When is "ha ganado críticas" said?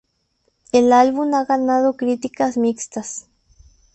1.35-2.57